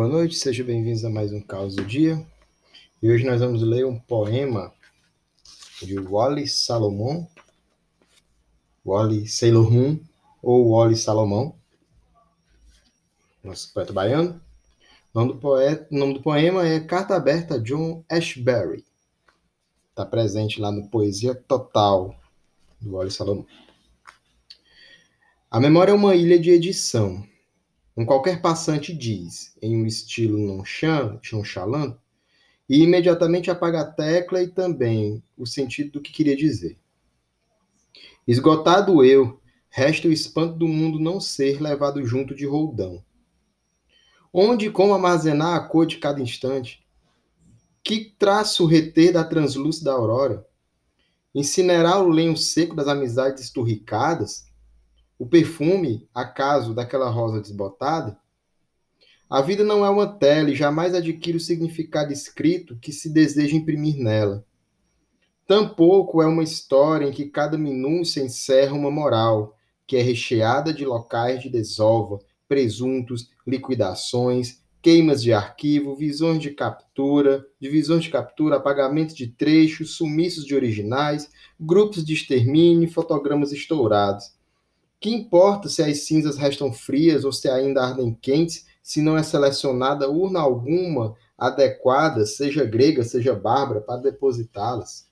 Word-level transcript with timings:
Boa 0.00 0.08
noite, 0.08 0.36
sejam 0.36 0.64
bem-vindos 0.64 1.04
a 1.04 1.10
mais 1.10 1.30
um 1.30 1.42
Caos 1.42 1.76
do 1.76 1.84
Dia. 1.84 2.26
E 3.02 3.10
hoje 3.10 3.22
nós 3.22 3.38
vamos 3.38 3.60
ler 3.60 3.84
um 3.84 3.98
poema 3.98 4.72
de 5.82 5.94
Wally 6.00 6.48
Salomon, 6.48 7.26
Wally 8.82 9.28
Sailor 9.28 9.70
Moon 9.70 10.00
ou 10.42 10.70
Wally 10.70 10.96
Salomão, 10.96 11.54
nosso 13.44 13.74
poeta 13.74 13.92
baiano. 13.92 14.40
O 15.12 15.18
nome 15.18 15.34
do, 15.34 15.38
poeta, 15.38 15.86
nome 15.90 16.14
do 16.14 16.22
poema 16.22 16.66
é 16.66 16.80
Carta 16.80 17.14
Aberta 17.14 17.60
John 17.60 18.02
Ashbery. 18.08 18.82
Está 19.90 20.06
presente 20.06 20.58
lá 20.58 20.72
no 20.72 20.88
Poesia 20.88 21.34
Total 21.34 22.18
do 22.80 22.92
Wally 22.92 23.10
Salomão. 23.10 23.46
A 25.50 25.60
memória 25.60 25.92
é 25.92 25.94
uma 25.94 26.14
ilha 26.14 26.40
de 26.40 26.52
edição 26.52 27.22
um 28.00 28.06
qualquer 28.06 28.40
passante 28.40 28.94
diz, 28.94 29.54
em 29.60 29.76
um 29.76 29.84
estilo 29.84 30.38
nonchalant, 30.38 31.98
e 32.66 32.82
imediatamente 32.82 33.50
apaga 33.50 33.82
a 33.82 33.84
tecla 33.84 34.42
e 34.42 34.48
também 34.48 35.22
o 35.36 35.44
sentido 35.44 35.92
do 35.92 36.00
que 36.00 36.10
queria 36.10 36.34
dizer. 36.34 36.78
Esgotado 38.26 39.04
eu, 39.04 39.38
resta 39.68 40.08
o 40.08 40.12
espanto 40.12 40.56
do 40.56 40.66
mundo 40.66 40.98
não 40.98 41.20
ser 41.20 41.60
levado 41.60 42.02
junto 42.02 42.34
de 42.34 42.46
roldão. 42.46 43.04
Onde 44.32 44.66
e 44.68 44.70
como 44.70 44.94
armazenar 44.94 45.54
a 45.56 45.60
cor 45.60 45.84
de 45.84 45.98
cada 45.98 46.22
instante? 46.22 46.82
Que 47.84 48.14
traço 48.18 48.64
reter 48.64 49.12
da 49.12 49.24
translúcida 49.24 49.92
aurora? 49.92 50.46
Incinerar 51.34 52.02
o 52.02 52.08
lenho 52.08 52.34
seco 52.34 52.74
das 52.74 52.88
amizades 52.88 53.44
esturricadas? 53.44 54.49
O 55.20 55.26
perfume, 55.26 56.08
acaso, 56.14 56.72
daquela 56.72 57.10
rosa 57.10 57.42
desbotada? 57.42 58.18
A 59.28 59.42
vida 59.42 59.62
não 59.62 59.84
é 59.84 59.90
uma 59.90 60.06
tela 60.06 60.48
e 60.48 60.54
jamais 60.54 60.94
adquire 60.94 61.36
o 61.36 61.40
significado 61.40 62.10
escrito 62.10 62.78
que 62.78 62.90
se 62.90 63.10
deseja 63.10 63.54
imprimir 63.54 63.98
nela. 63.98 64.42
Tampouco 65.46 66.22
é 66.22 66.26
uma 66.26 66.42
história 66.42 67.04
em 67.04 67.12
que 67.12 67.26
cada 67.26 67.58
minúcia 67.58 68.22
encerra 68.22 68.72
uma 68.72 68.90
moral, 68.90 69.58
que 69.86 69.94
é 69.98 70.00
recheada 70.00 70.72
de 70.72 70.86
locais 70.86 71.42
de 71.42 71.50
desova, 71.50 72.18
presuntos, 72.48 73.28
liquidações, 73.46 74.62
queimas 74.80 75.22
de 75.22 75.34
arquivo, 75.34 75.94
visões 75.94 76.40
de 76.40 76.52
captura, 76.52 77.46
divisões 77.60 78.04
de 78.04 78.08
captura, 78.08 78.56
apagamento 78.56 79.14
de 79.14 79.26
trechos, 79.26 79.96
sumiços 79.96 80.46
de 80.46 80.54
originais, 80.54 81.30
grupos 81.60 82.06
de 82.06 82.14
extermínio, 82.14 82.90
fotogramas 82.90 83.52
estourados. 83.52 84.39
Que 85.00 85.08
importa 85.08 85.68
se 85.70 85.82
as 85.82 86.04
cinzas 86.04 86.36
restam 86.36 86.70
frias 86.70 87.24
ou 87.24 87.32
se 87.32 87.48
ainda 87.48 87.82
ardem 87.82 88.12
quentes, 88.12 88.66
se 88.82 89.00
não 89.00 89.16
é 89.16 89.22
selecionada 89.22 90.10
urna 90.10 90.40
alguma 90.40 91.16
adequada, 91.38 92.26
seja 92.26 92.66
grega, 92.66 93.02
seja 93.02 93.34
bárbara, 93.34 93.80
para 93.80 94.02
depositá-las? 94.02 95.08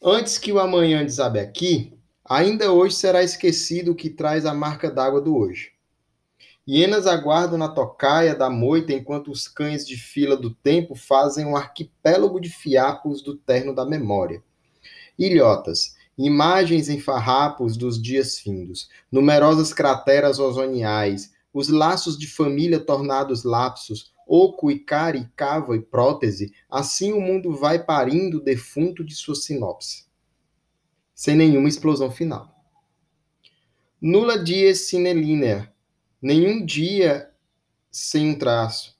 Antes 0.00 0.38
que 0.38 0.52
o 0.52 0.60
amanhã 0.60 1.04
desabe 1.04 1.40
aqui, 1.40 1.98
ainda 2.24 2.70
hoje 2.70 2.94
será 2.94 3.20
esquecido 3.20 3.90
o 3.90 3.96
que 3.96 4.08
traz 4.08 4.46
a 4.46 4.54
marca 4.54 4.88
d'água 4.88 5.20
do 5.20 5.36
hoje. 5.36 5.72
Hienas 6.68 7.06
aguardam 7.08 7.58
na 7.58 7.68
tocaia 7.68 8.34
da 8.34 8.48
moita 8.48 8.92
enquanto 8.92 9.32
os 9.32 9.48
cães 9.48 9.84
de 9.84 9.96
fila 9.96 10.36
do 10.36 10.54
tempo 10.54 10.94
fazem 10.94 11.46
um 11.46 11.56
arquipélago 11.56 12.38
de 12.38 12.50
fiapos 12.50 13.22
do 13.22 13.34
terno 13.34 13.74
da 13.74 13.84
memória. 13.84 14.40
Ilhotas, 15.18 15.97
imagens 16.18 16.88
em 16.88 16.98
farrapos 16.98 17.76
dos 17.76 18.02
dias 18.02 18.40
findos, 18.40 18.88
numerosas 19.10 19.72
crateras 19.72 20.40
ozoniais, 20.40 21.32
os 21.54 21.68
laços 21.68 22.18
de 22.18 22.26
família 22.26 22.80
tornados 22.80 23.44
lapsos, 23.44 24.12
oco 24.26 24.70
e 24.70 24.78
cari, 24.80 25.30
cava 25.36 25.76
e 25.76 25.80
prótese, 25.80 26.52
assim 26.68 27.12
o 27.12 27.20
mundo 27.20 27.54
vai 27.54 27.82
parindo 27.82 28.42
defunto 28.42 29.04
de 29.04 29.14
sua 29.14 29.36
sinopse, 29.36 30.06
sem 31.14 31.36
nenhuma 31.36 31.68
explosão 31.68 32.10
final. 32.10 32.52
Nula 34.00 34.42
dies 34.42 34.88
sine 34.88 35.12
linea, 35.12 35.72
nenhum 36.20 36.64
dia 36.64 37.30
sem 37.90 38.30
um 38.30 38.38
traço, 38.38 38.98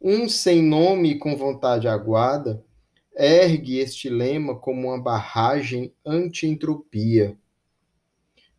um 0.00 0.28
sem 0.28 0.62
nome 0.62 1.12
e 1.12 1.18
com 1.18 1.36
vontade 1.36 1.88
aguada, 1.88 2.63
ergue 3.16 3.78
este 3.78 4.08
lema 4.08 4.56
como 4.56 4.88
uma 4.88 5.00
barragem 5.00 5.92
anti-entropia. 6.04 7.36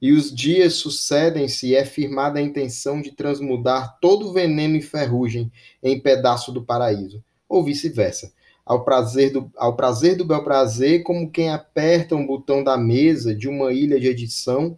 E 0.02 0.12
os 0.12 0.34
dias 0.34 0.76
sucedem-se 0.76 1.68
e 1.68 1.76
é 1.76 1.86
firmada 1.86 2.40
a 2.40 2.42
intenção 2.42 3.02
de 3.02 3.12
transmudar 3.12 3.98
todo 4.00 4.28
o 4.28 4.34
veneno 4.34 4.76
e 4.76 4.82
ferrugem 4.82 5.52
em 5.82 6.00
pedaço 6.00 6.52
do 6.52 6.64
paraíso, 6.64 7.24
ou 7.48 7.64
vice-versa. 7.64 8.32
Ao 8.66 8.84
prazer, 8.84 9.32
do, 9.32 9.52
ao 9.56 9.76
prazer 9.76 10.18
do 10.18 10.26
bel 10.26 10.44
prazer, 10.44 11.04
como 11.04 11.32
quem 11.32 11.50
aperta 11.50 12.16
um 12.16 12.26
botão 12.26 12.64
da 12.64 12.78
mesa 12.78 13.34
de 13.34 13.48
uma 13.48 13.72
ilha 13.72 14.00
de 14.00 14.08
edição 14.08 14.78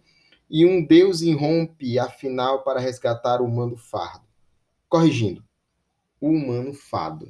e 0.50 0.64
um 0.64 0.84
Deus 0.84 1.20
irrompe, 1.20 1.98
afinal, 1.98 2.62
para 2.62 2.80
resgatar 2.80 3.40
o 3.40 3.44
humano 3.44 3.76
fardo. 3.76 4.26
Corrigindo, 4.88 5.44
o 6.20 6.28
humano 6.28 6.72
fado. 6.72 7.28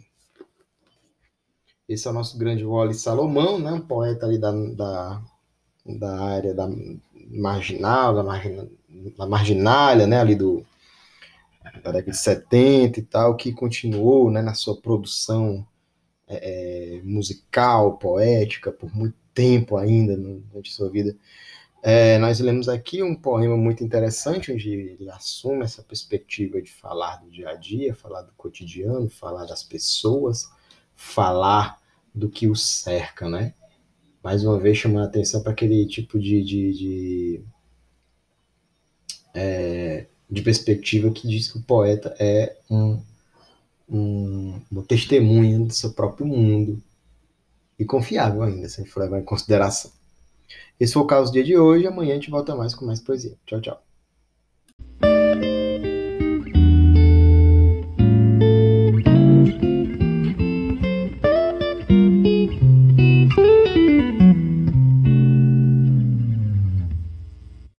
Esse 1.89 2.07
é 2.07 2.11
o 2.11 2.15
nosso 2.15 2.37
grande 2.37 2.65
Wally 2.65 2.93
Salomão, 2.93 3.59
né? 3.59 3.73
um 3.73 3.81
poeta 3.81 4.27
ali 4.27 4.39
da, 4.39 4.53
da, 4.53 5.23
da 5.87 6.21
área 6.21 6.53
da 6.53 6.69
marginal, 7.31 8.15
da, 8.15 8.23
margina, 8.23 8.69
da 9.17 9.27
marginália, 9.27 10.07
né? 10.07 10.21
ali 10.21 10.35
do, 10.35 10.67
da 11.83 11.91
década 11.91 12.11
de 12.11 12.19
70 12.19 13.01
e 13.01 13.03
tal, 13.03 13.37
que 13.37 13.53
continuou 13.53 14.31
né? 14.31 14.43
na 14.43 14.53
sua 14.53 14.79
produção 14.79 15.67
é, 16.27 16.99
é, 16.99 17.03
musical, 17.03 17.97
poética, 17.97 18.71
por 18.71 18.95
muito 18.95 19.17
tempo 19.33 19.79
ainda 19.79 20.15
durante 20.15 20.71
sua 20.71 20.91
vida. 20.91 21.17
É, 21.83 22.19
nós 22.19 22.39
lemos 22.39 22.69
aqui 22.69 23.03
um 23.03 23.15
poema 23.15 23.57
muito 23.57 23.83
interessante, 23.83 24.53
onde 24.53 24.69
ele 24.69 25.09
assume 25.11 25.63
essa 25.65 25.83
perspectiva 25.83 26.61
de 26.61 26.71
falar 26.71 27.17
do 27.23 27.31
dia 27.31 27.49
a 27.49 27.55
dia, 27.55 27.95
falar 27.95 28.23
do 28.23 28.33
cotidiano, 28.37 29.09
falar 29.09 29.47
das 29.47 29.63
pessoas, 29.63 30.51
falar 30.99 31.81
do 32.13 32.29
que 32.29 32.49
o 32.49 32.57
cerca, 32.57 33.31
né? 33.31 33.55
Mais 34.23 34.45
uma 34.45 34.59
vez 34.59 34.77
chamando 34.77 35.05
a 35.05 35.07
atenção 35.07 35.41
para 35.41 35.53
aquele 35.53 35.87
tipo 35.87 36.19
de, 36.19 36.43
de, 36.43 36.73
de, 36.73 37.45
é, 39.33 40.07
de, 40.29 40.43
perspectiva 40.43 41.11
que 41.13 41.29
diz 41.29 41.51
que 41.51 41.59
o 41.59 41.63
poeta 41.63 42.15
é 42.19 42.59
um, 42.69 43.01
um, 43.89 44.61
testemunha 44.87 45.61
do 45.61 45.73
seu 45.73 45.93
próprio 45.93 46.27
mundo 46.27 46.83
e 47.79 47.85
confiável 47.85 48.43
ainda, 48.43 48.69
se 48.69 48.85
for 48.85 49.05
levar 49.05 49.21
em 49.21 49.25
consideração. 49.25 49.93
Esse 50.81 50.95
foi 50.95 51.03
o 51.03 51.07
caso 51.07 51.31
do 51.31 51.35
dia 51.35 51.45
de 51.45 51.57
hoje. 51.57 51.87
Amanhã 51.87 52.13
a 52.13 52.15
gente 52.17 52.31
volta 52.31 52.57
mais 52.57 52.75
com 52.75 52.85
mais 52.85 53.01
poesia. 53.01 53.37
Tchau, 53.47 53.61
tchau. 53.61 53.88